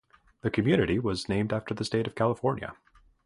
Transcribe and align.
The 0.41 0.49
community 0.49 0.97
was 0.97 1.29
named 1.29 1.53
after 1.53 1.75
the 1.75 1.85
state 1.85 2.07
of 2.07 2.15
California. 2.15 2.75